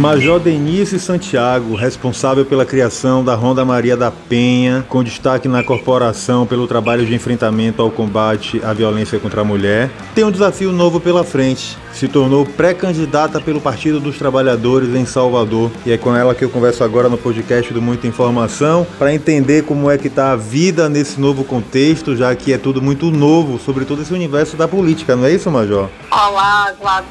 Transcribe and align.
Major 0.00 0.40
Denise 0.40 0.98
Santiago, 0.98 1.74
responsável 1.74 2.46
pela 2.46 2.64
criação 2.64 3.22
da 3.22 3.34
Ronda 3.34 3.66
Maria 3.66 3.98
da 3.98 4.10
Penha, 4.10 4.82
com 4.88 5.04
destaque 5.04 5.46
na 5.46 5.62
corporação 5.62 6.46
pelo 6.46 6.66
trabalho 6.66 7.04
de 7.04 7.14
enfrentamento 7.14 7.82
ao 7.82 7.90
combate 7.90 8.62
à 8.64 8.72
violência 8.72 9.18
contra 9.18 9.42
a 9.42 9.44
mulher, 9.44 9.90
tem 10.14 10.24
um 10.24 10.30
desafio 10.30 10.72
novo 10.72 11.00
pela 11.00 11.22
frente. 11.22 11.76
Se 11.92 12.08
tornou 12.08 12.46
pré-candidata 12.46 13.40
pelo 13.40 13.60
Partido 13.60 14.00
dos 14.00 14.16
Trabalhadores 14.16 14.94
em 14.94 15.04
Salvador. 15.04 15.70
E 15.84 15.92
é 15.92 15.98
com 15.98 16.14
ela 16.16 16.34
que 16.34 16.44
eu 16.44 16.50
converso 16.50 16.82
agora 16.82 17.08
no 17.08 17.18
podcast 17.18 17.72
do 17.72 17.82
Muita 17.82 18.06
Informação 18.06 18.86
para 18.98 19.12
entender 19.12 19.64
como 19.64 19.90
é 19.90 19.98
que 19.98 20.08
está 20.08 20.32
a 20.32 20.36
vida 20.36 20.88
nesse 20.88 21.20
novo 21.20 21.44
contexto, 21.44 22.16
já 22.16 22.34
que 22.34 22.52
é 22.52 22.58
tudo 22.58 22.80
muito 22.80 23.10
novo, 23.10 23.58
sobretudo 23.58 24.02
esse 24.02 24.14
universo 24.14 24.56
da 24.56 24.66
política, 24.66 25.14
não 25.14 25.26
é 25.26 25.32
isso, 25.32 25.50
Major? 25.50 25.88
Olá, 26.10 26.72
Vlad. 26.80 27.04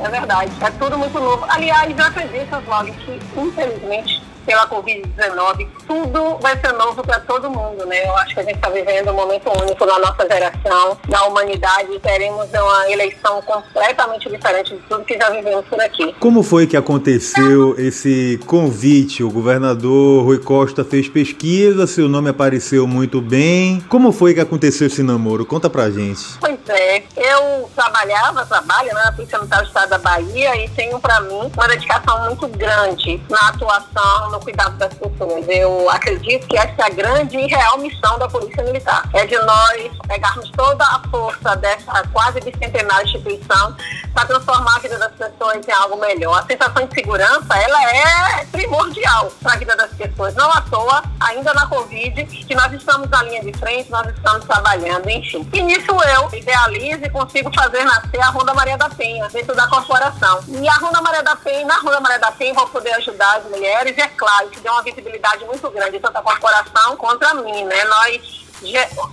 É 0.00 0.08
verdade, 0.08 0.52
é 0.60 0.70
tudo 0.70 0.98
muito 0.98 1.18
novo. 1.18 1.44
Aliás, 1.48 1.98
acredita, 1.98 2.60
Flávio, 2.60 2.94
que 2.94 3.20
infelizmente 3.40 4.22
pela 4.46 4.66
Covid-19, 4.68 5.66
tudo 5.86 6.38
vai 6.40 6.58
ser 6.58 6.72
novo 6.72 7.02
para 7.02 7.20
todo 7.20 7.50
mundo, 7.50 7.84
né? 7.84 8.06
Eu 8.06 8.16
acho 8.18 8.34
que 8.34 8.40
a 8.40 8.44
gente 8.44 8.54
está 8.54 8.70
vivendo 8.70 9.10
um 9.10 9.14
momento 9.14 9.50
único 9.60 9.84
na 9.84 9.98
nossa 9.98 10.26
geração, 10.26 10.96
na 11.08 11.24
humanidade, 11.24 11.98
teremos 12.00 12.48
uma 12.50 12.90
eleição 12.90 13.42
completamente 13.42 14.28
diferente 14.30 14.74
de 14.74 14.80
tudo 14.82 15.04
que 15.04 15.18
já 15.18 15.28
vivemos 15.30 15.64
por 15.66 15.80
aqui. 15.80 16.14
Como 16.20 16.42
foi 16.42 16.66
que 16.66 16.76
aconteceu 16.76 17.74
esse 17.78 18.40
convite? 18.46 19.24
O 19.24 19.30
governador 19.30 20.24
Rui 20.24 20.38
Costa 20.38 20.84
fez 20.84 21.08
pesquisa, 21.08 21.86
seu 21.86 22.08
nome 22.08 22.30
apareceu 22.30 22.86
muito 22.86 23.20
bem. 23.20 23.80
Como 23.88 24.12
foi 24.12 24.32
que 24.32 24.40
aconteceu 24.40 24.86
esse 24.86 25.02
namoro? 25.02 25.44
Conta 25.44 25.68
pra 25.68 25.90
gente. 25.90 26.38
Pois 26.40 26.58
é, 26.68 27.02
eu 27.16 27.68
trabalhava, 27.74 28.46
trabalho 28.46 28.94
né, 28.94 29.02
na 29.04 29.12
Polícia 29.12 29.38
Militar 29.38 29.62
do 29.62 29.66
Estado 29.66 29.90
da 29.90 29.98
Bahia 29.98 30.64
e 30.64 30.68
tenho 30.70 31.00
para 31.00 31.20
mim 31.20 31.50
uma 31.54 31.68
dedicação 31.68 32.24
muito 32.26 32.46
grande 32.48 33.20
na 33.28 33.48
atuação 33.48 34.35
no 34.36 34.40
cuidado 34.40 34.76
das 34.76 34.92
pessoas. 34.94 35.44
Eu 35.48 35.90
acredito 35.90 36.46
que 36.46 36.56
essa 36.56 36.74
é 36.78 36.84
a 36.84 36.88
grande 36.88 37.36
e 37.36 37.46
real 37.46 37.78
missão 37.78 38.18
da 38.18 38.28
Polícia 38.28 38.62
Militar. 38.62 39.08
É 39.14 39.26
de 39.26 39.38
nós 39.38 39.90
pegarmos 40.06 40.50
toda 40.50 40.84
a 40.84 41.00
força 41.10 41.56
dessa 41.56 42.06
quase 42.12 42.40
bicentenária 42.40 43.04
instituição 43.04 43.74
para 44.12 44.26
transformar 44.26 44.76
a 44.76 44.78
vida 44.78 44.98
das 44.98 45.12
pessoas 45.12 45.66
em 45.66 45.72
algo 45.72 45.96
melhor. 45.96 46.38
A 46.38 46.46
sensação 46.46 46.86
de 46.86 46.94
segurança, 46.94 47.56
ela 47.56 47.92
é 47.92 48.44
primordial 48.52 49.30
para 49.42 49.54
a 49.54 49.56
vida 49.56 49.76
das 49.76 49.90
pessoas. 49.92 50.34
Não 50.34 50.50
à 50.50 50.60
toa, 50.62 51.02
ainda 51.20 51.52
na 51.54 51.66
Covid, 51.66 52.24
que 52.24 52.54
nós 52.54 52.72
estamos 52.72 53.08
na 53.08 53.22
linha 53.22 53.42
de 53.42 53.52
frente, 53.58 53.90
nós 53.90 54.06
estamos 54.08 54.44
trabalhando, 54.44 55.08
enfim. 55.08 55.48
E 55.52 55.62
nisso 55.62 55.90
eu 55.90 56.38
idealizo 56.38 57.04
e 57.04 57.10
consigo 57.10 57.50
fazer 57.54 57.84
nascer 57.84 58.20
a 58.20 58.28
Ronda 58.28 58.54
Maria 58.54 58.76
da 58.76 58.88
Penha, 58.90 59.28
dentro 59.28 59.54
da 59.54 59.66
corporação. 59.66 60.40
E 60.48 60.68
a 60.68 60.74
Ronda 60.74 61.00
Maria 61.00 61.22
da 61.22 61.36
Penha, 61.36 61.66
na 61.66 61.78
Ronda 61.78 62.00
Maria 62.00 62.18
da 62.18 62.32
Penha, 62.32 62.54
vou 62.54 62.66
poder 62.68 62.92
ajudar 62.94 63.36
as 63.36 63.44
mulheres, 63.44 63.96
é 63.96 64.08
claro, 64.08 64.25
claro, 64.26 64.50
isso 64.50 64.60
deu 64.60 64.72
uma 64.72 64.82
visibilidade 64.82 65.44
muito 65.44 65.70
grande, 65.70 66.00
tanto 66.00 66.18
a 66.18 66.22
corporação 66.22 66.96
quanto 66.96 67.22
a 67.24 67.34
mim, 67.34 67.64
né? 67.64 67.84
Nós 67.84 68.46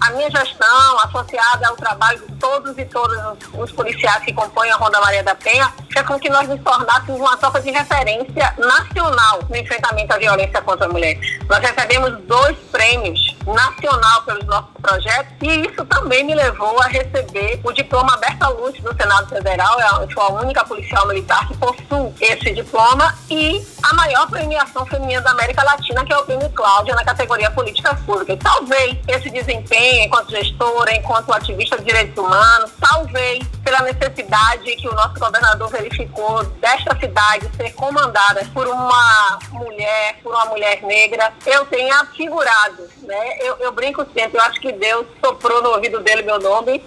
a 0.02 0.11
minha 0.11 0.31
gestão, 0.31 1.00
associada 1.00 1.67
ao 1.67 1.75
trabalho 1.75 2.25
de 2.25 2.33
todos 2.36 2.78
e 2.78 2.86
todas 2.86 3.38
os 3.53 3.72
policiais 3.73 4.23
que 4.23 4.31
compõem 4.31 4.72
a 4.72 4.78
Ronda 4.78 5.02
Maria 5.02 5.22
da 5.22 5.36
Penha, 5.36 5.72
fez 5.91 6.06
com 6.08 6.17
que 6.17 6.30
nós 6.30 6.47
nos 6.47 6.61
tornássemos 6.61 7.19
uma 7.19 7.36
tropa 7.38 7.59
de 7.59 7.69
referência 7.69 8.56
nacional 8.58 9.41
no 9.50 9.56
enfrentamento 9.56 10.14
à 10.14 10.17
violência 10.17 10.61
contra 10.61 10.86
a 10.86 10.89
mulher. 10.89 11.19
Nós 11.50 11.59
recebemos 11.59 12.22
dois 12.23 12.58
prêmios 12.72 13.36
nacional 13.46 14.24
pelos 14.24 14.46
nossos 14.46 14.72
projetos 14.82 15.34
e 15.42 15.68
isso 15.68 15.86
também 15.86 16.24
me 16.24 16.36
levou 16.36 16.80
a 16.82 16.88
receber 16.88 17.60
o 17.64 17.72
diploma 17.72 18.14
Aberta 18.14 18.48
Luz 18.50 18.80
do 18.80 18.96
Senado 18.96 19.28
Federal. 19.28 19.80
Eu 19.80 20.12
sou 20.12 20.24
a 20.24 20.42
única 20.42 20.64
policial 20.66 21.08
militar 21.08 21.48
que 21.48 21.58
possui 21.58 22.14
esse 22.22 22.54
diploma 22.54 23.14
e 23.30 23.66
a 23.84 23.94
maior 23.94 24.30
premiação 24.30 24.86
feminina 24.86 25.22
da 25.22 25.32
América 25.32 25.64
Latina, 25.64 26.06
que 26.06 26.14
é 26.14 26.18
o 26.18 26.24
Prêmio 26.24 26.50
Cláudia, 26.52 26.96
na 26.96 27.04
categoria 27.04 27.52
Política 27.52 27.96
Pública. 28.06 28.34
E 28.34 28.38
talvez 28.38 28.98
esse 29.08 29.30
desempenho 29.30 30.06
enquanto 30.06 30.32
gestora, 30.32 30.96
enquanto 30.96 31.34
ativista 31.34 31.78
de 31.78 31.86
direitos 31.86 32.18
humanos, 32.18 32.72
talvez 32.80 33.44
pela 33.63 33.81
necessidade 33.81 34.75
que 34.75 34.88
o 34.88 34.94
nosso 34.94 35.19
governador 35.19 35.69
verificou 35.69 36.44
desta 36.44 36.97
cidade 37.00 37.50
ser 37.56 37.72
comandada 37.74 38.46
por 38.53 38.68
uma 38.68 39.40
mulher, 39.51 40.18
por 40.22 40.34
uma 40.34 40.46
mulher 40.46 40.81
negra, 40.84 41.34
eu 41.46 41.66
tenha 41.66 42.06
figurado, 42.07 42.90
né? 43.03 43.38
Eu, 43.40 43.57
eu 43.59 43.72
brinco 43.72 44.06
sempre, 44.13 44.38
eu 44.38 44.41
acho 44.41 44.59
que 44.59 44.72
Deus 44.72 45.07
soprou 45.23 45.62
no 45.62 45.69
ouvido 45.69 46.02
dele 46.02 46.23
meu 46.23 46.40
nome 46.40 46.84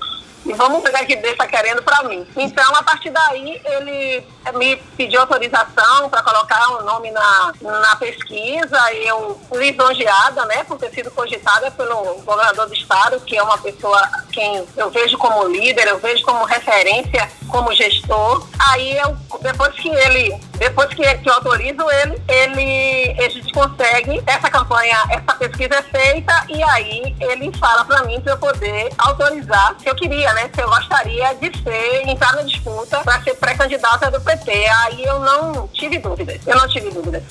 e 0.46 0.52
vamos 0.52 0.80
pegar 0.80 1.04
que 1.04 1.16
Deus 1.16 1.32
está 1.32 1.46
querendo 1.46 1.82
para 1.82 2.04
mim. 2.04 2.24
Então, 2.36 2.74
a 2.76 2.82
partir 2.82 3.10
daí, 3.10 3.60
ele 3.64 4.24
me 4.54 4.76
pediu 4.96 5.20
autorização 5.20 6.08
para 6.08 6.22
colocar 6.22 6.70
o 6.70 6.78
um 6.78 6.84
nome 6.84 7.10
na, 7.10 7.52
na 7.60 7.96
pesquisa. 7.96 8.78
Eu 8.94 9.40
lisonjeada, 9.52 10.44
né, 10.44 10.62
por 10.62 10.78
ter 10.78 10.90
sido 10.90 11.10
cogitada 11.10 11.68
pelo 11.72 12.14
governador 12.22 12.68
do 12.68 12.74
estado, 12.74 13.20
que 13.20 13.36
é 13.36 13.42
uma 13.42 13.58
pessoa 13.58 14.00
quem 14.36 14.66
eu 14.76 14.90
vejo 14.90 15.16
como 15.16 15.48
líder, 15.48 15.88
eu 15.88 15.98
vejo 15.98 16.22
como 16.22 16.44
referência, 16.44 17.26
como 17.48 17.72
gestor. 17.72 18.46
Aí, 18.68 18.98
eu, 18.98 19.16
depois 19.40 19.74
que 19.76 19.88
ele, 19.88 20.38
depois 20.58 20.92
que, 20.92 21.02
eu 21.02 21.32
autorizo 21.32 21.90
ele, 21.90 22.22
ele, 22.28 23.24
a 23.24 23.28
gente 23.30 23.50
consegue, 23.50 24.22
essa 24.26 24.50
campanha, 24.50 25.02
essa 25.08 25.34
pesquisa 25.38 25.76
é 25.76 25.82
feita 25.82 26.44
e 26.50 26.62
aí 26.62 27.16
ele 27.18 27.50
fala 27.56 27.84
para 27.86 28.02
mim 28.02 28.20
para 28.20 28.34
eu 28.34 28.38
poder 28.38 28.90
autorizar, 28.98 29.74
se 29.78 29.88
eu 29.88 29.94
queria, 29.94 30.30
né, 30.34 30.50
se 30.54 30.60
eu 30.60 30.68
gostaria 30.68 31.34
de 31.36 31.50
ser, 31.62 32.06
entrar 32.06 32.34
na 32.34 32.42
disputa 32.42 33.00
para 33.00 33.22
ser 33.22 33.34
pré-candidata 33.36 34.10
do 34.10 34.20
PT. 34.20 34.52
Aí 34.52 35.02
eu 35.02 35.18
não 35.20 35.66
tive 35.68 35.98
dúvidas, 35.98 36.46
eu 36.46 36.56
não 36.56 36.68
tive 36.68 36.90
dúvidas. 36.90 37.22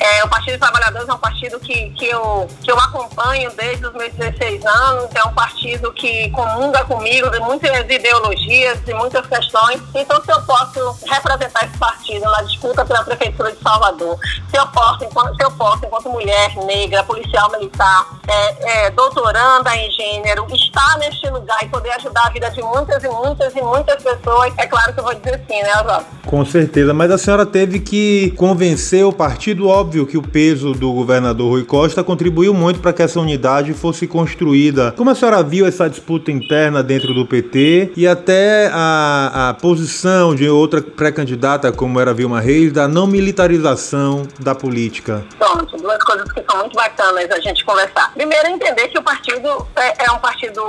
É, 0.00 0.24
o 0.24 0.28
Partido 0.28 0.58
dos 0.58 0.60
Trabalhadores 0.60 1.08
é 1.08 1.12
um 1.12 1.18
partido 1.18 1.60
que, 1.60 1.90
que, 1.90 2.06
eu, 2.06 2.48
que 2.62 2.70
eu 2.70 2.78
acompanho 2.78 3.50
desde 3.56 3.86
os 3.86 3.92
meus 3.94 4.12
16 4.14 4.64
anos, 4.64 5.14
é 5.14 5.24
um 5.24 5.34
partido 5.34 5.92
que 5.92 6.30
comunga 6.46 6.84
comigo 6.84 7.28
de 7.30 7.40
muitas 7.40 7.90
ideologias, 7.90 8.80
de 8.84 8.94
muitas 8.94 9.26
questões. 9.26 9.80
Então, 9.94 10.22
se 10.22 10.30
eu 10.30 10.40
posso 10.42 10.96
representar 11.10 11.66
esse 11.66 11.78
partido 11.78 12.24
na 12.24 12.42
disputa 12.42 12.84
pela 12.84 13.02
Prefeitura 13.02 13.52
de 13.52 13.58
Salvador, 13.60 14.18
se 14.48 14.56
eu 14.56 14.66
posso, 14.68 15.04
enquanto, 15.04 15.34
se 15.34 15.44
eu 15.44 15.50
posso, 15.52 15.84
enquanto 15.84 16.08
mulher 16.08 16.54
negra, 16.64 17.02
policial 17.02 17.50
militar, 17.50 18.06
é, 18.28 18.86
é, 18.86 18.90
doutoranda 18.90 19.76
em 19.76 19.90
gênero, 19.90 20.46
estar 20.54 20.98
neste 20.98 21.28
lugar 21.28 21.58
e 21.62 21.68
poder 21.68 21.90
ajudar 21.92 22.26
a 22.26 22.30
vida 22.30 22.50
de 22.50 22.62
muitas 22.62 23.02
e 23.02 23.08
muitas 23.08 23.54
e 23.54 23.62
muitas 23.62 24.02
pessoas, 24.02 24.52
é 24.56 24.66
claro 24.66 24.92
que 24.92 25.00
eu 25.00 25.04
vou 25.04 25.14
dizer 25.14 25.42
sim, 25.48 25.62
né, 25.62 25.80
Oswaldo? 25.80 26.06
Com 26.26 26.44
certeza, 26.44 26.92
mas 26.92 27.10
a 27.10 27.18
senhora 27.18 27.46
teve 27.46 27.80
que 27.80 28.32
convencer 28.36 29.04
o 29.04 29.12
partido, 29.12 29.68
óbvio 29.68 30.06
que 30.06 30.18
o 30.18 30.22
peso 30.22 30.72
do 30.72 30.92
governador 30.92 31.50
Rui 31.50 31.64
Costa 31.64 32.02
contribuiu 32.02 32.52
muito 32.52 32.80
para 32.80 32.92
que 32.92 33.02
essa 33.02 33.20
unidade 33.20 33.72
fosse 33.72 34.06
construída. 34.06 34.92
Como 34.92 35.10
a 35.10 35.14
senhora 35.14 35.42
viu 35.42 35.66
essa 35.66 35.88
disputa 35.88 36.32
interna 36.36 36.82
dentro 36.82 37.12
do 37.14 37.26
PT 37.26 37.92
e 37.96 38.06
até 38.06 38.70
a, 38.72 39.50
a 39.50 39.54
posição 39.54 40.34
de 40.34 40.48
outra 40.48 40.80
pré-candidata, 40.80 41.72
como 41.72 41.98
era 41.98 42.12
Vilma 42.14 42.40
Reis, 42.40 42.72
da 42.72 42.86
não 42.86 43.06
militarização 43.06 44.26
da 44.38 44.54
política? 44.54 45.24
Pronto, 45.38 45.76
duas 45.76 46.02
coisas 46.04 46.30
que 46.32 46.42
são 46.48 46.60
muito 46.60 46.74
bacanas 46.74 47.30
a 47.30 47.40
gente 47.40 47.64
conversar. 47.64 48.12
Primeiro, 48.14 48.48
entender 48.48 48.88
que 48.88 48.98
o 48.98 49.02
partido 49.02 49.66
é, 49.76 50.04
é 50.04 50.10
um 50.12 50.18
partido 50.18 50.62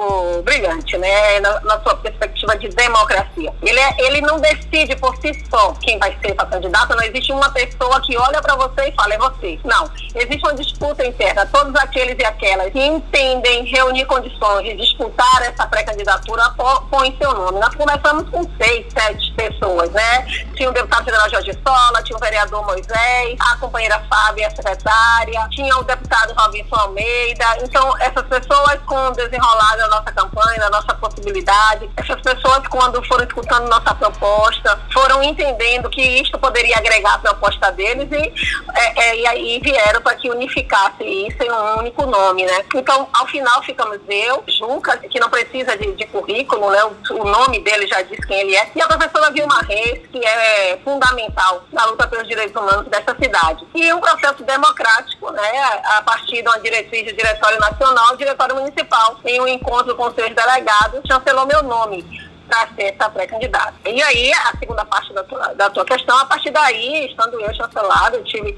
brilhante, 0.44 0.97
né, 0.97 1.39
na, 1.39 1.59
na, 1.61 1.79
sua 1.81 1.95
perspectiva 1.97 2.57
de 2.57 2.69
democracia. 2.69 3.53
Ele, 3.61 3.79
é, 3.79 3.95
ele 3.99 4.22
não 4.22 4.39
decide 4.39 4.95
por 4.95 5.16
si 5.17 5.31
só 5.49 5.73
quem 5.81 5.97
vai 5.99 6.17
ser 6.22 6.31
essa 6.31 6.45
candidata, 6.45 6.95
não 6.95 7.03
existe 7.03 7.31
uma 7.31 7.49
pessoa 7.51 8.01
que 8.01 8.17
olha 8.17 8.41
para 8.41 8.55
você 8.55 8.89
e 8.89 8.91
fala, 8.94 9.13
é 9.13 9.17
você. 9.17 9.59
Não. 9.63 9.89
Existe 10.16 10.44
uma 10.44 10.53
disputa 10.53 11.05
interna. 11.05 11.45
Todos 11.45 11.75
aqueles 11.75 12.16
e 12.17 12.25
aquelas 12.25 12.72
que 12.72 12.79
entendem 12.79 13.66
reunir 13.66 14.05
condições 14.05 14.66
de 14.66 14.75
disputar 14.75 15.47
essa 15.47 15.66
pré-candidatura 15.68 16.44
põem 16.90 17.16
seu 17.18 17.34
nome. 17.34 17.59
Nós 17.59 17.74
começamos 17.75 18.30
com 18.30 18.44
seis, 18.62 18.85
sete 18.94 19.34
pessoas, 19.34 19.90
né? 19.91 20.26
Tinha 20.55 20.70
o 20.70 20.73
deputado 20.73 21.05
federal 21.05 21.29
Jorge 21.29 21.58
Sola, 21.66 22.03
tinha 22.03 22.17
o 22.17 22.20
vereador 22.20 22.66
Moisés, 22.66 23.38
a 23.40 23.58
companheira 23.58 24.03
Fábia, 24.09 24.47
a 24.47 24.52
secretária, 24.52 25.47
tinha 25.52 25.78
o 25.78 25.84
deputado 25.84 26.34
Robinson 26.38 26.76
Almeida. 26.76 27.46
Então, 27.64 27.97
essas 27.99 28.23
pessoas 28.23 28.79
com 28.85 29.11
desenrolar 29.11 29.76
da 29.78 29.88
nossa 29.88 30.11
campanha, 30.11 30.59
da 30.59 30.70
nossa 30.70 30.94
possibilidade, 30.96 31.90
essas 31.97 32.22
pessoas, 32.22 32.67
quando 32.67 33.03
foram 33.05 33.26
escutando 33.26 33.70
nossa 33.70 33.93
proposta, 33.96 34.79
foram 34.91 35.23
entendendo 35.23 35.90
que 35.90 36.02
isto 36.02 36.38
poderia 36.40 36.78
agregar 36.78 37.16
a 37.16 37.20
proposta 37.20 37.72
deles 37.72 38.09
e, 38.11 38.34
é, 38.76 39.09
é, 39.09 39.16
e 39.17 39.28
aí 39.28 39.59
vieram 39.64 40.02
para 40.02 40.16
que 40.16 40.29
unificasse 40.29 41.03
isso 41.03 41.41
em 41.41 41.52
um 41.52 41.79
único 41.79 42.05
nome, 42.05 42.46
né? 42.46 42.64
Então, 42.76 43.08
ao 43.14 43.28
final 43.28 43.61
ficamos 43.64 44.00
eu, 44.08 44.43
Juca, 44.47 44.97
que 44.97 45.20
não 45.20 45.29
precisa 45.43 45.78
de, 45.78 45.91
de 45.93 46.05
currículo, 46.07 46.72
né? 46.72 46.84
O, 46.84 47.22
o, 47.22 47.25
nome 47.25 47.59
dele 47.59 47.87
já 47.87 48.01
diz 48.01 48.19
quem 48.25 48.39
ele 48.39 48.55
é, 48.55 48.72
e 48.75 48.81
a 48.81 48.87
professora 48.87 49.31
Vilma 49.31 49.61
Reis, 49.61 50.07
que 50.11 50.25
é 50.25 50.79
fundamental 50.84 51.63
na 51.72 51.85
luta 51.85 52.07
pelos 52.07 52.28
direitos 52.28 52.59
humanos 52.59 52.87
dessa 52.87 53.16
cidade. 53.16 53.66
E 53.75 53.93
um 53.93 53.99
processo 53.99 54.43
democrático, 54.43 55.31
né? 55.31 55.81
A 55.85 56.01
partir 56.01 56.41
de 56.41 56.47
uma 56.47 56.59
diretriz 56.59 57.05
do 57.05 57.13
Diretório 57.13 57.59
Nacional, 57.59 58.13
o 58.13 58.17
Diretório 58.17 58.55
Municipal, 58.55 59.19
em 59.25 59.39
um 59.41 59.47
encontro 59.47 59.95
com 59.95 60.11
seus 60.13 60.34
delegados, 60.34 61.01
chancelou 61.07 61.45
meu 61.45 61.63
nome 61.63 62.27
para 62.47 62.67
ser 62.76 62.94
essa 62.94 63.09
pré-candidata. 63.09 63.73
E 63.85 64.02
aí, 64.02 64.32
a 64.34 64.58
segunda 64.58 64.85
parte 64.85 65.14
da 65.14 65.23
tua, 65.23 65.53
da 65.53 65.70
tua 65.70 65.85
questão, 65.85 66.17
a 66.17 66.26
partir 66.26 66.52
daí, 66.52 67.08
estando 67.08 67.40
eu 67.40 67.53
chancelado, 67.53 68.17
eu 68.17 68.23
tive 68.23 68.55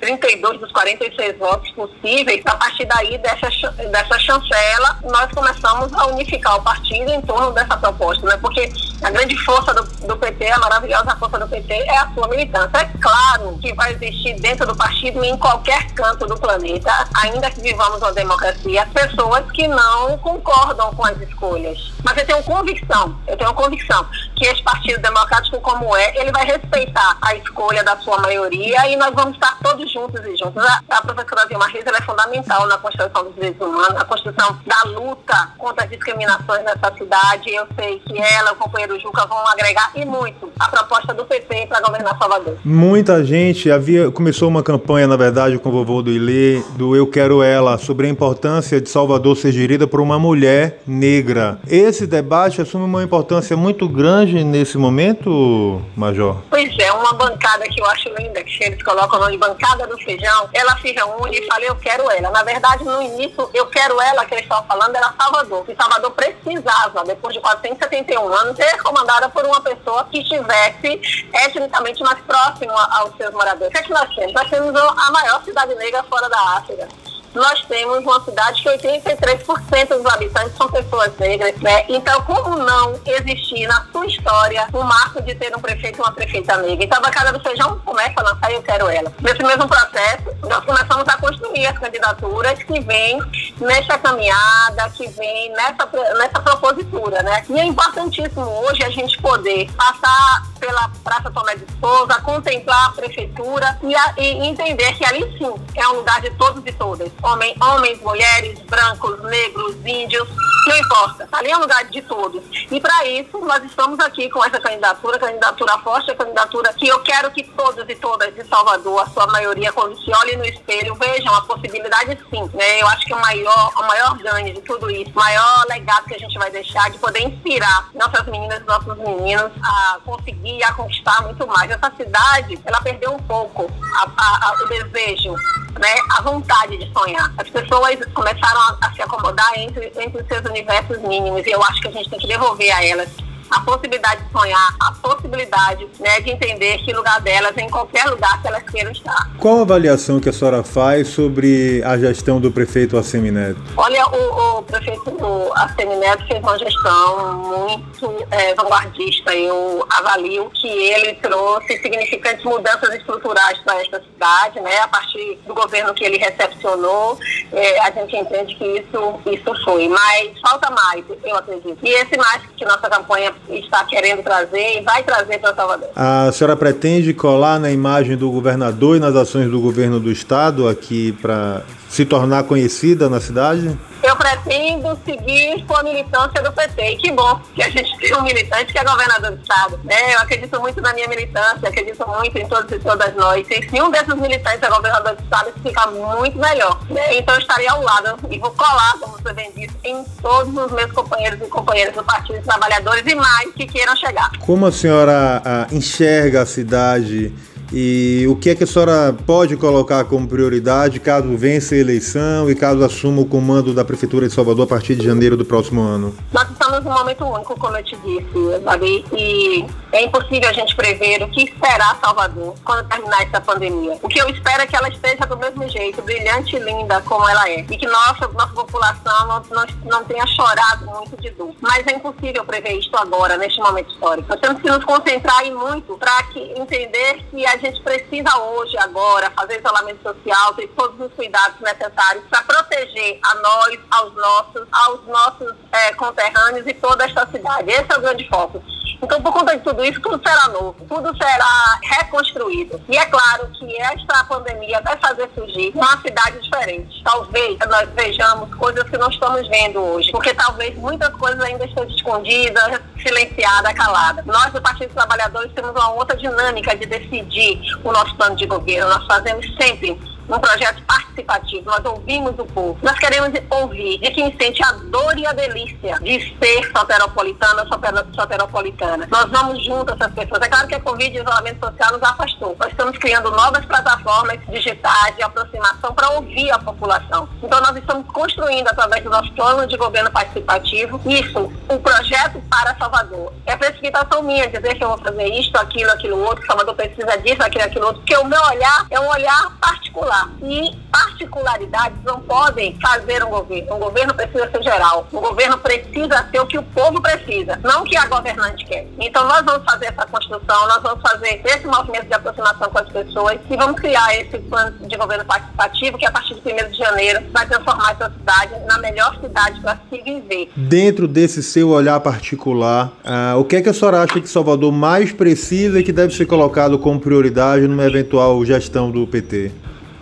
32 0.00 0.60
dos 0.60 0.72
46 0.72 1.38
votos 1.38 1.70
possíveis, 1.72 2.42
a 2.46 2.56
partir 2.56 2.84
daí, 2.86 3.18
dessa, 3.18 3.48
dessa 3.70 4.18
chancela, 4.18 4.98
nós 5.04 5.30
começamos 5.32 5.92
a 5.94 6.06
unificar 6.06 6.56
o 6.56 6.62
partido 6.62 7.10
em 7.10 7.20
torno 7.22 7.52
dessa 7.52 7.76
proposta, 7.76 8.26
né? 8.26 8.36
porque 8.40 8.70
a 9.02 9.10
grande 9.10 9.36
força 9.44 9.74
do, 9.74 9.82
do 10.06 10.16
PT, 10.16 10.50
a 10.50 10.58
maravilhosa 10.58 11.16
força 11.16 11.38
do 11.38 11.48
PT, 11.48 11.72
é 11.72 11.98
a 11.98 12.08
sua 12.14 12.28
militância. 12.28 12.78
É 12.78 12.84
claro 13.00 13.58
que 13.60 13.74
vai 13.74 13.92
existir 13.92 14.34
dentro 14.40 14.66
do 14.66 14.76
partido 14.76 15.24
e 15.24 15.28
em 15.28 15.36
qualquer 15.36 15.90
canto 15.92 16.26
do 16.26 16.38
planeta, 16.38 16.90
ainda 17.22 17.50
que 17.50 17.60
vivamos 17.60 17.98
uma 18.00 18.12
democracia, 18.12 18.86
pessoas 18.94 19.50
que 19.52 19.66
não 19.66 20.16
concordam 20.18 20.94
com 20.94 21.04
as 21.04 21.20
escolhas. 21.20 21.92
Mas 22.04 22.16
eu 22.16 22.26
tenho 22.26 22.42
convicção, 22.44 23.18
eu 23.32 23.36
tenho 23.38 23.54
convicção 23.54 24.06
que 24.36 24.46
esse 24.46 24.62
Partido 24.62 25.00
Democrático, 25.00 25.60
como 25.60 25.96
é, 25.96 26.20
ele 26.20 26.32
vai 26.32 26.44
respeitar 26.44 27.16
a 27.20 27.34
escolha 27.36 27.82
da 27.84 27.96
sua 27.98 28.18
maioria 28.20 28.88
e 28.88 28.96
nós 28.96 29.12
vamos 29.14 29.34
estar 29.34 29.58
todos 29.62 29.90
juntos 29.90 30.20
e 30.24 30.36
juntos. 30.36 30.62
A, 30.64 30.80
a 30.90 31.02
professora 31.02 31.46
Vilma 31.48 31.66
Reis 31.68 31.84
é 31.86 32.02
fundamental 32.02 32.66
na 32.66 32.78
construção 32.78 33.24
dos 33.24 33.34
direitos 33.34 33.66
humanos, 33.66 33.94
na 33.94 34.04
construção 34.04 34.58
da 34.66 34.90
luta 34.90 35.52
contra 35.58 35.84
as 35.84 35.90
discriminações 35.90 36.64
nessa 36.64 36.92
cidade. 36.96 37.50
Eu 37.50 37.66
sei 37.78 37.98
que 38.00 38.18
ela, 38.20 38.52
o 38.52 38.56
companheiro 38.56 38.98
Juca, 39.00 39.26
vão 39.26 39.46
agregar 39.46 39.90
e 39.94 40.04
muito 40.04 40.50
a 40.58 40.68
proposta 40.68 41.14
do 41.14 41.24
PT 41.24 41.66
para 41.66 41.80
governar 41.80 42.16
Salvador. 42.18 42.56
Muita 42.64 43.24
gente 43.24 43.70
havia 43.70 44.10
começou 44.10 44.48
uma 44.48 44.62
campanha, 44.62 45.06
na 45.06 45.16
verdade, 45.16 45.58
com 45.58 45.68
o 45.68 45.72
vovô 45.72 46.02
do 46.02 46.10
Ilê, 46.10 46.62
do 46.76 46.94
Eu 46.96 47.06
Quero 47.06 47.42
Ela, 47.42 47.78
sobre 47.78 48.06
a 48.06 48.10
importância 48.10 48.80
de 48.80 48.88
Salvador 48.88 49.36
ser 49.36 49.52
gerida 49.52 49.86
por 49.86 50.00
uma 50.00 50.18
mulher 50.18 50.80
negra. 50.86 51.58
Esse 51.66 52.06
debate 52.06 52.60
assume 52.60 52.84
uma 52.84 53.02
importância 53.02 53.56
muito 53.56 53.88
grande 53.88 54.31
nesse 54.32 54.78
momento, 54.78 55.82
Major? 55.96 56.42
Pois 56.48 56.78
é, 56.78 56.92
uma 56.92 57.12
bancada 57.12 57.64
que 57.68 57.80
eu 57.80 57.86
acho 57.86 58.08
linda, 58.18 58.42
que 58.42 58.64
eles 58.64 58.82
colocam 58.82 59.18
o 59.18 59.22
nome 59.22 59.32
de 59.32 59.38
bancada 59.38 59.86
do 59.86 59.98
feijão, 59.98 60.48
ela 60.52 60.76
se 60.78 60.92
reúne 60.92 61.38
e 61.38 61.46
fala, 61.46 61.64
eu 61.64 61.76
quero 61.76 62.10
ela. 62.10 62.30
Na 62.30 62.42
verdade, 62.42 62.84
no 62.84 63.02
início, 63.02 63.48
eu 63.52 63.66
quero 63.66 64.00
ela, 64.00 64.24
que 64.24 64.34
eles 64.34 64.44
estão 64.44 64.64
falando, 64.64 64.96
era 64.96 65.12
Salvador. 65.20 65.64
E 65.68 65.76
Salvador 65.76 66.10
precisava, 66.12 67.04
depois 67.04 67.34
de 67.34 67.40
471 67.40 68.32
anos, 68.34 68.56
ser 68.56 68.82
comandada 68.82 69.28
por 69.28 69.44
uma 69.44 69.60
pessoa 69.60 70.04
que 70.10 70.20
estivesse 70.20 71.00
etnicamente 71.34 72.02
mais 72.02 72.18
próxima 72.20 72.72
aos 72.98 73.16
seus 73.16 73.32
moradores. 73.32 73.68
O 73.68 73.70
que, 73.70 73.78
é 73.78 73.82
que 73.82 73.90
nós 73.90 74.14
temos? 74.14 74.32
Nós 74.32 74.48
temos 74.48 74.74
a 74.74 75.12
maior 75.12 75.42
cidade 75.44 75.74
negra 75.74 76.02
fora 76.04 76.28
da 76.28 76.56
África 76.56 76.88
nós 77.34 77.64
temos 77.66 77.98
uma 77.98 78.24
cidade 78.24 78.62
que 78.62 78.68
83% 78.68 79.88
dos 79.88 80.06
habitantes 80.06 80.56
são 80.56 80.70
pessoas 80.70 81.16
negras, 81.18 81.54
né? 81.60 81.84
Então, 81.88 82.20
como 82.22 82.56
não 82.56 83.00
existir 83.06 83.66
na 83.66 83.86
sua 83.90 84.06
história 84.06 84.66
o 84.72 84.82
marco 84.82 85.22
de 85.22 85.34
ter 85.34 85.54
um 85.56 85.60
prefeito 85.60 85.98
e 85.98 86.02
uma 86.02 86.12
prefeita 86.12 86.56
negra? 86.58 86.84
Então, 86.84 86.98
a 86.98 87.02
bancada 87.02 87.32
do 87.32 87.40
feijão 87.40 87.78
começa 87.80 88.14
a 88.16 88.22
lançar 88.22 88.52
Eu 88.52 88.62
Quero 88.62 88.88
Ela. 88.88 89.12
Nesse 89.20 89.42
mesmo 89.42 89.66
processo, 89.66 90.24
nós 90.42 90.64
começamos 90.64 91.08
a 91.08 91.16
construir 91.16 91.66
as 91.66 91.78
candidaturas 91.78 92.62
que 92.62 92.80
vêm 92.80 93.18
nessa 93.58 93.98
caminhada, 93.98 94.90
que 94.90 95.08
vêm 95.08 95.52
nessa, 95.52 95.88
nessa 96.18 96.40
propositura, 96.40 97.22
né? 97.22 97.44
E 97.48 97.58
é 97.58 97.64
importantíssimo 97.64 98.46
hoje 98.64 98.84
a 98.84 98.90
gente 98.90 99.20
poder 99.20 99.70
passar 99.72 100.51
pela 100.62 100.88
Praça 101.02 101.28
Tomé 101.28 101.56
de 101.56 101.66
Souza, 101.80 102.20
contemplar 102.20 102.86
a 102.86 102.92
prefeitura 102.92 103.80
e, 103.82 103.92
a, 103.96 104.14
e 104.16 104.46
entender 104.46 104.94
que 104.94 105.04
ali 105.04 105.22
sim 105.36 105.52
é 105.74 105.88
um 105.88 105.94
lugar 105.94 106.20
de 106.20 106.30
todos 106.36 106.62
e 106.64 106.72
todas 106.72 107.10
homem, 107.20 107.52
homens, 107.60 108.00
mulheres, 108.00 108.60
brancos, 108.60 109.20
negros, 109.24 109.74
índios, 109.84 110.28
não 110.66 110.76
importa. 110.76 111.28
Ali 111.32 111.50
é 111.50 111.56
um 111.56 111.60
lugar 111.60 111.84
de 111.86 112.00
todos. 112.02 112.42
E 112.70 112.80
para 112.80 113.06
isso, 113.06 113.38
nós 113.38 113.64
estamos 113.64 113.98
aqui 113.98 114.30
com 114.30 114.44
essa 114.44 114.60
candidatura, 114.60 115.18
candidatura 115.18 115.78
forte, 115.78 116.10
a 116.12 116.14
candidatura 116.14 116.72
que 116.74 116.86
eu 116.86 117.00
quero 117.00 117.30
que 117.32 117.42
todos 117.42 117.84
e 117.88 117.94
todas 117.96 118.32
de 118.32 118.44
Salvador, 118.46 119.00
a 119.00 119.06
sua 119.06 119.26
maioria, 119.26 119.72
quando 119.72 119.96
se 120.00 120.12
olhem 120.14 120.36
no 120.36 120.44
espelho, 120.44 120.94
vejam 120.94 121.34
a 121.34 121.40
possibilidade 121.42 122.18
sim. 122.30 122.50
Né? 122.54 122.80
Eu 122.80 122.86
acho 122.88 123.04
que 123.04 123.14
o 123.14 123.20
maior, 123.20 123.72
o 123.76 123.82
maior 123.82 124.16
ganho 124.18 124.54
de 124.54 124.60
tudo 124.60 124.90
isso, 124.90 125.10
o 125.10 125.18
maior 125.18 125.64
legado 125.68 126.04
que 126.04 126.14
a 126.14 126.18
gente 126.18 126.38
vai 126.38 126.50
deixar 126.50 126.90
de 126.90 126.98
poder 126.98 127.22
inspirar 127.22 127.88
nossas 127.94 128.24
meninas 128.26 128.60
e 128.60 128.64
nossos 128.64 128.96
meninos 128.98 129.50
a 129.62 129.98
conseguir 130.04 130.51
e 130.58 130.64
a 130.64 130.72
conquistar 130.72 131.22
muito 131.22 131.46
mais. 131.46 131.70
Essa 131.70 131.92
cidade, 131.96 132.58
ela 132.64 132.80
perdeu 132.80 133.12
um 133.12 133.18
pouco 133.18 133.70
a, 133.96 134.10
a, 134.16 134.48
a, 134.48 134.62
o 134.62 134.68
desejo 134.68 135.34
né, 135.78 135.94
a 136.16 136.22
vontade 136.22 136.76
de 136.76 136.92
sonhar. 136.92 137.32
As 137.38 137.48
pessoas 137.48 137.98
começaram 138.14 138.60
a, 138.80 138.92
se 138.94 139.02
acomodar 139.02 139.52
entre, 139.56 139.92
entre 139.96 140.22
os 140.22 140.28
seus 140.28 140.44
universos 140.44 140.98
mínimos 140.98 141.46
e 141.46 141.50
eu 141.50 141.62
acho 141.62 141.80
que 141.80 141.88
a 141.88 141.92
gente 141.92 142.10
tem 142.10 142.18
que 142.18 142.26
devolver 142.26 142.70
a 142.72 142.84
elas 142.84 143.08
a 143.52 143.60
possibilidade 143.60 144.22
de 144.24 144.32
sonhar, 144.32 144.76
a 144.80 144.92
possibilidade 144.92 145.86
né, 146.00 146.20
de 146.20 146.30
entender 146.30 146.78
que 146.78 146.92
lugar 146.92 147.20
delas 147.20 147.56
é 147.56 147.62
em 147.62 147.70
qualquer 147.70 148.06
lugar 148.06 148.40
que 148.40 148.48
elas 148.48 148.62
queiram 148.64 148.90
estar. 148.90 149.30
Qual 149.38 149.58
a 149.58 149.62
avaliação 149.62 150.18
que 150.18 150.28
a 150.28 150.32
senhora 150.32 150.62
faz 150.62 151.08
sobre 151.08 151.82
a 151.84 151.98
gestão 151.98 152.40
do 152.40 152.50
prefeito 152.50 152.96
Assemineto? 152.96 153.60
Olha, 153.76 154.06
o, 154.06 154.58
o 154.58 154.62
prefeito 154.62 155.52
Assemineto 155.54 156.26
fez 156.26 156.40
uma 156.42 156.58
gestão 156.58 157.34
muito 157.36 158.26
é, 158.30 158.54
vanguardista. 158.54 159.34
Eu 159.34 159.86
avalio 159.90 160.50
que 160.50 160.68
ele 160.68 161.14
trouxe 161.14 161.78
significantes 161.78 162.44
mudanças 162.44 162.94
estruturais 162.94 163.58
para 163.58 163.80
esta 163.80 164.00
cidade, 164.02 164.60
né? 164.60 164.78
A 164.78 164.88
partir 164.88 165.38
do 165.46 165.54
governo 165.54 165.92
que 165.94 166.04
ele 166.04 166.16
recepcionou, 166.16 167.18
é, 167.52 167.80
a 167.80 167.90
gente 167.90 168.16
entende 168.16 168.54
que 168.54 168.64
isso, 168.64 169.20
isso 169.26 169.64
foi. 169.64 169.88
Mas 169.88 170.40
falta 170.40 170.70
mais, 170.70 171.04
eu 171.22 171.36
acredito. 171.36 171.78
E 171.82 171.90
esse 171.90 172.16
mais 172.16 172.42
que 172.56 172.64
nossa 172.64 172.88
campanha 172.88 173.34
está 173.50 173.84
querendo 173.84 174.22
trazer 174.22 174.78
e 174.78 174.82
vai 174.82 175.02
trazer 175.02 175.38
para 175.38 175.54
Salvador. 175.54 175.88
A 175.94 176.30
senhora 176.32 176.56
pretende 176.56 177.12
colar 177.12 177.58
na 177.58 177.70
imagem 177.70 178.16
do 178.16 178.30
governador 178.30 178.96
e 178.96 179.00
nas 179.00 179.14
ações 179.14 179.50
do 179.50 179.60
governo 179.60 180.00
do 180.00 180.10
estado 180.10 180.68
aqui 180.68 181.12
para 181.20 181.62
se 181.88 182.04
tornar 182.04 182.44
conhecida 182.44 183.08
na 183.08 183.20
cidade? 183.20 183.76
Eu 184.02 184.16
pretendo 184.16 184.98
seguir 185.04 185.64
com 185.66 185.76
a 185.76 185.82
militância 185.82 186.42
do 186.42 186.52
PT. 186.52 186.82
E 186.82 186.96
que 186.96 187.12
bom 187.12 187.40
que 187.54 187.62
a 187.62 187.68
gente 187.68 187.96
tem 187.98 188.14
um 188.16 188.22
militante 188.22 188.72
que 188.72 188.78
é 188.78 188.84
governador 188.84 189.30
do 189.30 189.40
Estado. 189.40 189.80
Né? 189.84 190.14
Eu 190.14 190.18
acredito 190.20 190.60
muito 190.60 190.80
na 190.80 190.92
minha 190.92 191.08
militância, 191.08 191.68
acredito 191.68 192.06
muito 192.08 192.36
em 192.36 192.48
todos 192.48 192.70
e 192.72 192.78
todas 192.78 193.14
nós. 193.14 193.46
E 193.48 193.68
se 193.68 193.80
um 193.80 193.90
desses 193.90 194.14
militantes 194.14 194.62
é 194.62 194.68
governador 194.68 195.14
do 195.14 195.22
Estado, 195.22 195.50
isso 195.50 195.60
fica 195.62 195.86
muito 195.86 196.38
melhor. 196.38 196.80
Né? 196.90 197.18
Então 197.18 197.34
eu 197.34 197.40
estarei 197.40 197.68
ao 197.68 197.82
lado 197.82 198.18
e 198.30 198.38
vou 198.38 198.50
colar, 198.50 198.94
como 199.00 199.18
você 199.18 199.32
bem 199.32 199.52
disse, 199.56 199.76
em 199.84 200.04
todos 200.20 200.54
os 200.56 200.72
meus 200.72 200.90
companheiros 200.92 201.40
e 201.40 201.46
companheiras 201.46 201.94
do 201.94 202.02
Partido 202.02 202.38
dos 202.38 202.46
Trabalhadores 202.46 203.04
e 203.06 203.14
mais 203.14 203.52
que 203.54 203.66
queiram 203.66 203.94
chegar. 203.96 204.30
Como 204.40 204.66
a 204.66 204.72
senhora 204.72 205.42
a, 205.44 205.62
ah, 205.62 205.66
enxerga 205.70 206.42
a 206.42 206.46
cidade? 206.46 207.32
E 207.72 208.26
o 208.28 208.36
que 208.36 208.50
é 208.50 208.54
que 208.54 208.64
a 208.64 208.66
senhora 208.66 209.16
pode 209.26 209.56
colocar 209.56 210.04
como 210.04 210.28
prioridade 210.28 211.00
caso 211.00 211.34
vença 211.36 211.74
a 211.74 211.78
eleição 211.78 212.50
e 212.50 212.54
caso 212.54 212.84
assuma 212.84 213.22
o 213.22 213.26
comando 213.26 213.72
da 213.72 213.82
Prefeitura 213.82 214.28
de 214.28 214.34
Salvador 214.34 214.64
a 214.64 214.66
partir 214.66 214.94
de 214.94 215.06
janeiro 215.06 215.38
do 215.38 215.44
próximo 215.44 215.80
ano? 215.80 216.14
Nós 216.32 216.50
estamos 216.50 216.84
num 216.84 216.92
momento 216.92 217.24
único, 217.24 217.58
como 217.58 217.74
eu 217.74 217.82
te 217.82 217.96
disse, 217.96 218.62
sabe? 218.62 219.04
E 219.12 219.64
é 219.92 220.04
impossível 220.04 220.50
a 220.50 220.52
gente 220.52 220.76
prever 220.76 221.22
o 221.22 221.28
que 221.28 221.44
esperar 221.44 221.98
Salvador 222.04 222.54
quando 222.62 222.86
terminar 222.88 223.22
essa 223.22 223.40
pandemia. 223.40 223.98
O 224.02 224.08
que 224.08 224.20
eu 224.20 224.28
espero 224.28 224.62
é 224.62 224.66
que 224.66 224.76
ela 224.76 224.88
esteja 224.88 225.24
do 225.24 225.36
mesmo 225.38 225.66
jeito, 225.68 226.02
brilhante 226.02 226.56
e 226.56 226.58
linda 226.58 227.00
como 227.02 227.26
ela 227.26 227.48
é. 227.48 227.60
E 227.60 227.78
que 227.78 227.86
nossa, 227.86 228.28
nossa 228.28 228.52
população 228.52 229.26
não, 229.26 229.42
não, 229.50 229.66
não 229.84 230.04
tenha 230.04 230.26
chorado 230.26 230.84
muito 230.86 231.16
de 231.22 231.30
dor. 231.30 231.54
Mas 231.60 231.86
é 231.86 231.92
impossível 231.92 232.44
prever 232.44 232.78
isto 232.78 232.94
agora, 232.96 233.38
neste 233.38 233.60
momento 233.60 233.90
histórico. 233.92 234.28
Nós 234.28 234.40
temos 234.40 234.60
que 234.60 234.68
nos 234.68 234.84
concentrar 234.84 235.42
em 235.44 235.54
muito 235.54 235.96
para 235.96 236.12
entender 236.36 237.22
que 237.30 237.46
a 237.46 237.61
gente 237.62 237.80
precisa 237.82 238.36
hoje, 238.38 238.76
agora, 238.78 239.30
fazer 239.30 239.60
isolamento 239.60 240.02
social, 240.02 240.54
ter 240.54 240.68
todos 240.68 241.00
os 241.00 241.12
cuidados 241.14 241.60
necessários 241.60 242.24
para 242.28 242.42
proteger 242.42 243.18
a 243.22 243.34
nós, 243.36 243.78
aos 243.90 244.14
nossos, 244.14 244.68
aos 244.72 245.06
nossos 245.06 245.54
é, 245.70 245.94
conterrâneos 245.94 246.66
e 246.66 246.74
toda 246.74 247.04
esta 247.04 247.26
cidade. 247.28 247.70
Esse 247.70 247.92
é 247.92 247.96
o 247.96 248.00
grande 248.00 248.28
foco. 248.28 248.62
Então, 249.02 249.20
por 249.20 249.32
conta 249.32 249.56
de 249.56 249.64
tudo 249.64 249.84
isso, 249.84 250.00
tudo 250.00 250.20
será 250.24 250.48
novo, 250.48 250.76
tudo 250.88 251.12
será 251.16 251.80
reconstruído. 251.82 252.80
E 252.88 252.96
é 252.96 253.04
claro 253.06 253.48
que 253.48 253.82
esta 253.82 254.24
pandemia 254.24 254.80
vai 254.80 254.96
fazer 254.98 255.28
surgir 255.34 255.72
uma 255.74 256.00
cidade 256.00 256.38
diferente. 256.38 257.02
Talvez 257.02 257.58
nós 257.68 257.88
vejamos 257.96 258.54
coisas 258.54 258.88
que 258.88 258.96
não 258.96 259.10
estamos 259.10 259.48
vendo 259.48 259.82
hoje, 259.82 260.12
porque 260.12 260.32
talvez 260.34 260.76
muitas 260.76 261.08
coisas 261.16 261.40
ainda 261.40 261.64
estejam 261.64 261.90
escondidas, 261.90 262.80
silenciadas, 263.02 263.72
caladas. 263.72 264.24
Nós, 264.24 264.52
do 264.52 264.62
Partido 264.62 264.86
dos 264.86 264.94
Trabalhadores, 264.94 265.52
temos 265.52 265.72
uma 265.72 265.90
outra 265.94 266.16
dinâmica 266.16 266.76
de 266.76 266.86
decidir 266.86 267.60
o 267.82 267.90
nosso 267.90 268.14
plano 268.14 268.36
de 268.36 268.46
governo. 268.46 268.88
Nós 268.88 269.04
fazemos 269.06 269.44
sempre 269.60 269.98
um 270.28 270.38
projeto 270.38 270.82
participativo, 270.84 271.64
nós 271.66 271.84
ouvimos 271.84 272.38
o 272.38 272.44
povo. 272.46 272.78
Nós 272.82 272.98
queremos 272.98 273.30
ouvir 273.50 273.98
de 273.98 274.10
quem 274.10 274.36
sente 274.36 274.62
a 274.64 274.72
dor 274.72 275.18
e 275.18 275.26
a 275.26 275.32
delícia 275.32 275.98
de 276.00 276.36
ser 276.38 276.70
soteropolitana, 276.76 277.66
soteropolitana. 278.14 279.08
Nós 279.10 279.30
vamos 279.30 279.64
junto 279.64 279.92
essas 279.92 280.12
pessoas. 280.12 280.42
É 280.42 280.48
claro 280.48 280.68
que 280.68 280.74
a 280.74 280.80
Covid 280.80 281.16
e 281.16 281.20
o 281.20 281.22
isolamento 281.22 281.64
social 281.64 281.92
nos 281.92 282.02
afastou. 282.02 282.56
Nós 282.58 282.70
estamos 282.70 282.96
criando 282.98 283.30
novas 283.30 283.64
plataformas 283.66 284.38
digitais 284.48 285.16
de 285.16 285.22
aproximação 285.22 285.92
para 285.94 286.10
ouvir 286.10 286.50
a 286.50 286.58
população. 286.58 287.28
Então, 287.42 287.60
nós 287.60 287.76
estamos 287.76 288.06
construindo, 288.12 288.68
através 288.68 289.02
do 289.02 289.10
nosso 289.10 289.32
plano 289.32 289.66
de 289.66 289.76
governo 289.76 290.10
participativo, 290.10 291.00
isso, 291.06 291.52
um 291.68 291.78
projeto 291.78 292.42
para 292.50 292.76
Salvador. 292.76 293.32
É 293.46 293.56
precipitação 293.56 294.22
minha 294.22 294.48
dizer 294.48 294.74
que 294.74 294.84
eu 294.84 294.88
vou 294.88 294.98
fazer 294.98 295.28
isto, 295.28 295.56
aquilo, 295.56 295.90
aquilo 295.90 296.18
outro, 296.18 296.44
Salvador 296.46 296.74
precisa 296.74 297.16
disso, 297.18 297.42
aquilo, 297.42 297.64
aquilo 297.64 297.86
outro, 297.86 298.00
porque 298.00 298.16
o 298.16 298.24
meu 298.24 298.40
olhar 298.42 298.86
é 298.90 299.00
um 299.00 299.08
olhar 299.08 299.58
particular. 299.92 300.30
E 300.42 300.74
particularidades 300.90 301.98
não 302.04 302.20
podem 302.20 302.76
fazer 302.80 303.22
um 303.22 303.30
governo. 303.30 303.76
Um 303.76 303.78
governo 303.78 304.14
precisa 304.14 304.50
ser 304.50 304.62
geral. 304.62 305.06
O 305.12 305.20
governo 305.20 305.58
precisa 305.58 306.26
ser 306.30 306.40
o 306.40 306.46
que 306.46 306.58
o 306.58 306.62
povo 306.62 307.00
precisa, 307.00 307.58
não 307.62 307.82
o 307.82 307.84
que 307.84 307.96
a 307.96 308.06
governante 308.06 308.64
quer. 308.64 308.86
Então, 308.98 309.26
nós 309.26 309.44
vamos 309.44 309.64
fazer 309.64 309.86
essa 309.86 310.06
construção, 310.06 310.68
nós 310.68 310.82
vamos 310.82 311.00
fazer 311.02 311.40
esse 311.44 311.66
movimento 311.66 312.06
de 312.06 312.14
aproximação 312.14 312.68
com 312.68 312.78
as 312.78 312.88
pessoas 312.88 313.38
e 313.48 313.56
vamos 313.56 313.80
criar 313.80 314.14
esse 314.16 314.38
plano 314.38 314.86
de 314.86 314.96
governo 314.96 315.24
participativo 315.24 315.98
que, 315.98 316.06
a 316.06 316.10
partir 316.10 316.34
de 316.34 316.40
1 316.40 316.70
de 316.70 316.78
janeiro, 316.78 317.22
vai 317.32 317.46
transformar 317.46 317.92
essa 317.92 318.10
cidade 318.10 318.52
na 318.66 318.78
melhor 318.78 319.16
cidade 319.20 319.60
para 319.60 319.78
se 319.88 320.02
viver. 320.02 320.50
Dentro 320.56 321.06
desse 321.06 321.42
seu 321.42 321.70
olhar 321.70 321.98
particular, 322.00 322.92
uh, 323.04 323.38
o 323.38 323.44
que 323.44 323.56
é 323.56 323.62
que 323.62 323.68
a 323.68 323.74
senhora 323.74 324.02
acha 324.02 324.20
que 324.20 324.28
Salvador 324.28 324.72
mais 324.72 325.12
precisa 325.12 325.80
e 325.80 325.82
que 325.82 325.92
deve 325.92 326.14
ser 326.14 326.26
colocado 326.26 326.78
como 326.78 327.00
prioridade 327.00 327.66
numa 327.66 327.84
eventual 327.84 328.44
gestão 328.44 328.90
do 328.90 329.06
PT? 329.06 329.52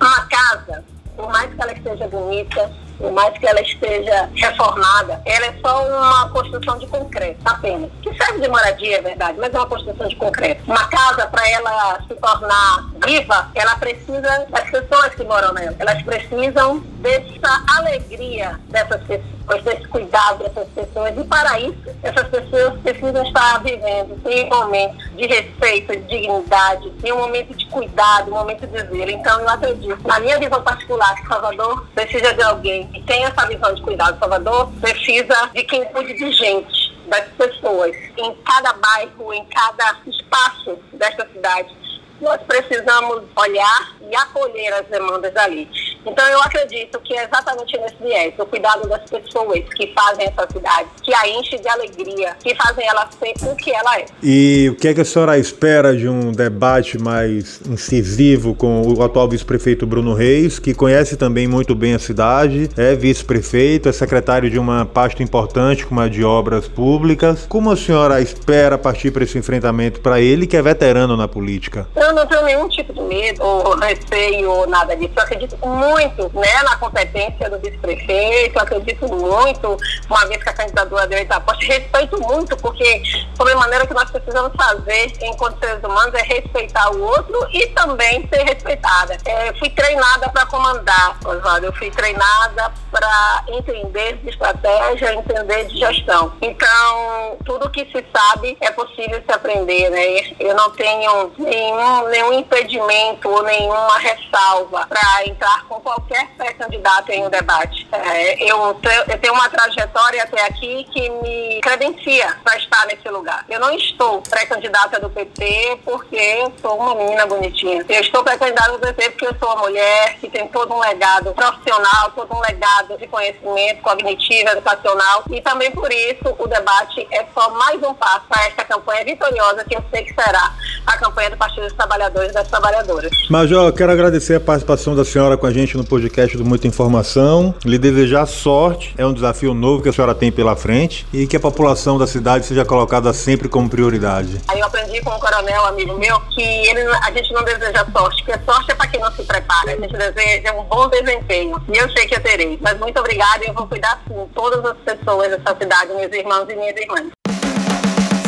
Uma 0.01 0.27
casa, 0.27 0.83
por 1.15 1.29
mais 1.31 1.53
que 1.53 1.61
ela 1.61 1.73
esteja 1.73 2.09
bonita, 2.09 2.73
por 3.01 3.11
mais 3.13 3.37
que 3.39 3.47
ela 3.47 3.61
esteja 3.61 4.29
reformada, 4.35 5.21
ela 5.25 5.47
é 5.47 5.55
só 5.61 5.87
uma 5.89 6.29
construção 6.31 6.79
de 6.79 6.87
concreto, 6.87 7.41
apenas. 7.45 7.91
Que 8.03 8.15
serve 8.15 8.41
de 8.41 8.49
moradia, 8.49 8.99
é 8.99 9.03
verdade, 9.03 9.39
mas 9.41 9.53
é 9.53 9.59
uma 9.59 9.67
construção 9.67 10.07
de 10.07 10.17
concreto. 10.17 10.63
Uma 10.67 10.87
casa, 10.89 11.27
para 11.27 11.49
ela 11.49 11.99
se 12.07 12.15
tornar 12.15 12.91
viva, 13.05 13.51
ela 13.55 13.77
precisa 13.77 14.47
das 14.51 14.71
pessoas 14.71 15.15
que 15.15 15.25
moram 15.25 15.53
nela. 15.55 15.75
Elas 15.79 16.03
precisam 16.03 16.81
dessa 17.01 17.65
alegria 17.79 18.61
dessas 18.69 19.03
pessoas, 19.03 19.65
desse 19.65 19.89
cuidado 19.89 20.39
dessas 20.39 20.69
pessoas. 20.69 21.17
E 21.17 21.25
para 21.25 21.61
isso, 21.61 21.83
essas 22.03 22.29
pessoas 22.29 22.79
precisam 22.81 23.23
estar 23.25 23.63
vivendo 23.63 24.21
em 24.27 24.45
um 24.45 24.49
momento 24.49 25.11
de 25.17 25.27
respeito, 25.27 25.93
de 25.93 26.03
dignidade, 26.03 26.93
em 27.03 27.13
um 27.13 27.19
momento 27.19 27.55
de 27.57 27.67
cuidado, 27.67 28.31
um 28.31 28.35
momento 28.35 28.67
de 28.67 28.79
zelo. 28.79 29.11
Então, 29.11 29.41
eu 29.41 29.49
acredito, 29.49 30.07
na 30.07 30.21
minha 30.21 30.39
visão 30.39 30.63
particular, 30.63 31.15
Salvador 31.27 31.87
precisa 31.95 32.35
de 32.35 32.43
alguém 32.43 32.90
que 32.93 33.03
tenha 33.03 33.29
essa 33.29 33.47
visão 33.47 33.75
de 33.75 33.83
cuidado. 33.83 34.19
Salvador 34.19 34.73
precisa 34.81 35.51
de 35.55 35.63
quem 35.65 35.85
cuide 35.87 36.15
de 36.15 36.33
gente, 36.33 36.95
das 37.07 37.27
pessoas, 37.31 37.95
em 38.17 38.35
cada 38.45 38.73
bairro, 38.75 39.33
em 39.33 39.45
cada 39.47 39.97
espaço 40.07 40.79
desta 40.93 41.27
cidade. 41.33 41.75
Nós 42.21 42.41
precisamos 42.43 43.23
olhar 43.37 43.97
e 44.11 44.15
acolher 44.15 44.75
as 44.75 44.87
demandas 44.87 45.35
ali. 45.37 45.69
Então 46.07 46.27
eu 46.29 46.41
acredito 46.41 46.99
que 47.01 47.15
é 47.15 47.25
exatamente 47.25 47.79
nesse 47.79 47.97
viés, 48.01 48.35
o 48.39 48.47
cuidado 48.47 48.89
das 48.89 49.03
pessoas 49.09 49.61
que 49.77 49.93
fazem 49.95 50.27
essa 50.27 50.47
cidade, 50.51 50.89
que 51.03 51.15
a 51.15 51.29
enche 51.29 51.59
de 51.59 51.69
alegria, 51.69 52.37
que 52.43 52.55
fazem 52.55 52.87
ela 52.87 53.09
ser 53.11 53.35
o 53.47 53.55
que 53.55 53.71
ela 53.71 53.99
é. 53.99 54.07
E 54.23 54.69
o 54.71 54.77
que 54.77 54.89
é 54.89 54.95
que 54.95 55.01
a 55.01 55.05
senhora 55.05 55.39
espera 55.39 55.95
de 55.97 56.09
um 56.09 56.33
debate 56.33 56.99
mais 56.99 57.61
incisivo 57.69 58.55
com 58.55 58.83
o 58.83 59.03
atual 59.03 59.29
vice-prefeito 59.29 59.87
Bruno 59.87 60.15
Reis, 60.15 60.59
que 60.59 60.73
conhece 60.73 61.17
também 61.17 61.47
muito 61.47 61.75
bem 61.75 61.95
a 61.95 61.99
cidade, 61.99 62.71
é 62.77 62.95
vice-prefeito, 62.95 63.89
é 63.89 63.93
secretário 63.93 64.51
de 64.51 64.59
uma 64.59 64.87
pasta 64.87 65.23
importante 65.23 65.85
como 65.87 66.01
a 66.01 66.09
de 66.09 66.25
obras 66.25 66.67
públicas. 66.67 67.47
Como 67.49 67.71
a 67.71 67.77
senhora 67.77 68.21
espera 68.21 68.79
partir 68.79 69.11
para 69.11 69.25
esse 69.25 69.37
enfrentamento 69.37 70.01
para 70.01 70.21
ele, 70.21 70.47
que 70.47 70.57
é 70.57 70.63
veterano 70.63 71.17
na 71.17 71.29
política? 71.29 71.87
Eu 71.95 72.15
não 72.15 72.27
tenho 72.27 72.45
nenhum 72.45 72.69
tipo 72.69 72.93
de 72.93 73.01
medo 73.03 73.43
ou 73.43 73.77
receio 73.77 74.51
ou 74.51 74.67
nada 74.67 74.97
disso. 74.97 75.13
Eu 75.17 75.23
acredito 75.23 75.57
muito 75.67 75.90
muito 75.91 76.31
né, 76.39 76.63
na 76.63 76.77
competência 76.77 77.51
do 77.51 77.59
vice-prefeito, 77.59 78.59
acredito 78.59 79.09
muito, 79.09 79.77
uma 80.09 80.27
vez 80.27 80.43
que 80.43 80.49
a 80.49 80.53
candidatura 80.53 81.07
dele 81.07 81.23
está 81.23 81.41
posta, 81.41 81.65
respeito 81.65 82.21
muito, 82.21 82.57
porque 82.57 83.03
sobre 83.37 83.53
a 83.53 83.57
maneira 83.57 83.87
que 83.87 83.95
nós 83.95 84.11
precisamos 84.11 84.53
fazer 84.57 85.13
enquanto 85.23 85.59
seres 85.59 85.83
humanos 85.83 86.15
é 86.15 86.23
respeitar 86.23 86.91
o 86.93 87.03
outro 87.03 87.49
e 87.53 87.67
também 87.69 88.29
ser 88.33 88.43
respeitada. 88.45 89.17
É, 89.25 89.53
fui 89.55 89.71
treinada 89.71 90.29
para 90.29 90.47
comandar, 90.47 91.19
Oswaldo, 91.25 91.67
eu 91.67 91.73
fui 91.75 91.91
treinada 91.91 92.73
para 92.91 93.45
entender 93.49 94.17
de 94.19 94.31
estratégia, 94.31 95.15
entender 95.15 95.65
de 95.67 95.79
gestão. 95.79 96.33
Então, 96.41 97.37
tudo 97.45 97.71
que 97.71 97.85
se 97.87 98.05
sabe 98.15 98.57
é 98.61 98.71
possível 98.71 99.23
se 99.25 99.33
aprender, 99.33 99.91
né? 99.91 100.35
Eu 100.39 100.55
não 100.55 100.71
tenho 100.71 101.33
nenhum, 101.39 102.09
nenhum 102.09 102.33
impedimento 102.35 103.29
ou 103.29 103.43
nenhuma 103.43 103.99
ressalva 103.99 104.87
para 104.87 105.27
entrar 105.27 105.65
com 105.67 105.80
qualquer 105.81 106.29
pré-candidato 106.37 107.11
em 107.11 107.25
um 107.25 107.31
debate. 107.31 107.87
É, 107.93 108.43
eu, 108.43 108.77
eu 109.09 109.19
tenho 109.19 109.35
uma 109.35 109.49
trajetória 109.49 110.23
até 110.23 110.45
aqui 110.47 110.85
que 110.93 111.09
me 111.09 111.61
credencia 111.61 112.37
para 112.45 112.57
estar 112.57 112.87
nesse 112.87 113.09
lugar. 113.09 113.45
Eu 113.49 113.61
não 113.61 113.73
estou 113.75 114.23
pré-candidata 114.23 115.01
do 115.01 115.11
PT 115.11 115.81
porque 115.85 116.17
eu 116.17 116.53
sou 116.61 116.79
uma 116.79 116.95
menina 116.95 117.27
bonitinha. 117.27 117.85
Eu 117.89 118.01
estou 118.01 118.23
pré-candidata 118.23 118.73
do 118.73 118.79
PT 118.79 119.11
porque 119.11 119.27
eu 119.27 119.35
sou 119.39 119.49
uma 119.53 119.63
mulher 119.63 120.17
que 120.21 120.29
tem 120.29 120.47
todo 120.49 120.75
um 120.75 120.81
legado 120.81 121.33
profissional, 121.33 122.11
todo 122.15 122.35
um 122.35 122.41
legado 122.41 122.97
de 122.99 123.07
conhecimento 123.07 123.83
cognitivo, 123.83 124.51
educacional 124.51 125.25
e 125.31 125.41
também 125.41 125.71
por 125.71 125.91
isso 125.93 126.35
o 126.39 126.47
debate 126.47 127.07
é 127.11 127.25
só 127.35 127.51
mais 127.51 127.83
um 127.83 127.95
passo 127.95 128.27
para 128.29 128.47
esta 128.47 128.65
campanha 128.65 129.05
vitoriosa 129.05 129.65
que 129.65 129.77
eu 129.77 129.85
sei 129.91 130.05
que 130.05 130.15
será 130.15 130.55
a 130.87 130.97
campanha 130.99 131.31
do 131.31 131.37
Partido 131.37 131.65
dos 131.65 131.73
Trabalhadores 131.73 132.31
e 132.31 132.35
das 132.35 132.49
Trabalhadoras. 132.49 133.11
Major, 133.29 133.73
quero 133.73 133.93
agradecer 133.93 134.37
a 134.37 134.41
participação 134.41 134.95
da 134.95 135.05
senhora 135.05 135.37
com 135.37 135.47
a 135.47 135.53
gente 135.71 135.77
no 135.77 135.85
podcast 135.85 136.37
do 136.37 136.45
Muita 136.45 136.67
Informação. 136.67 137.55
Lhe 137.65 137.79
desejar 137.79 138.27
sorte, 138.27 138.93
é 138.99 139.07
um 139.07 139.13
desafio 139.13 139.55
novo 139.55 139.83
que 139.83 139.89
a 139.89 139.93
senhora 139.93 140.15
tem 140.15 140.33
pela 140.33 140.57
frente 140.57 141.07
e 141.13 141.27
que 141.27 141.37
a 141.37 141.41
população 141.41 141.97
da 141.97 142.07
cidade 142.07 142.45
seja 142.45 142.65
colocada 142.65 143.13
sempre 143.13 143.49
como 143.49 143.69
prioridade. 143.69 144.41
Aí 144.49 144.59
eu 144.59 144.67
aprendi 144.67 145.01
com 145.01 145.11
um 145.11 145.19
coronel, 145.21 145.65
amigo 145.67 145.97
meu, 145.97 146.19
que 146.31 146.43
ele, 146.43 146.81
a 146.81 147.11
gente 147.13 147.33
não 147.33 147.45
deseja 147.45 147.87
sorte, 147.93 148.25
porque 148.25 148.41
sorte 148.45 148.73
é 148.73 148.75
para 148.75 148.89
quem 148.89 149.01
não 149.01 149.13
se 149.13 149.23
prepara. 149.23 149.73
A 149.73 149.77
gente 149.77 149.97
deseja 149.97 150.53
um 150.55 150.65
bom 150.65 150.89
desempenho. 150.89 151.63
E 151.73 151.79
eu 151.79 151.89
sei 151.91 152.07
que 152.07 152.17
eu 152.17 152.21
terei. 152.21 152.59
Mas 152.61 152.79
muito 152.79 152.99
obrigada 152.99 153.45
e 153.45 153.49
eu 153.49 153.55
vou 153.55 153.67
cuidar 153.67 154.03
sim, 154.09 154.27
todas 154.35 154.65
as 154.65 154.77
pessoas 154.79 155.31
dessa 155.31 155.57
cidade, 155.57 155.93
meus 155.95 156.13
irmãos 156.13 156.47
e 156.49 156.57
minhas 156.57 156.77
irmãs. 156.77 157.07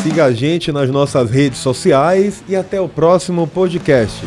Siga 0.03 0.27
a 0.27 0.33
gente 0.33 0.71
nas 0.71 0.89
nossas 0.91 1.31
redes 1.31 1.59
sociais 1.59 2.43
e 2.49 2.55
até 2.55 2.81
o 2.81 2.89
próximo 2.89 3.47
podcast. 3.47 4.25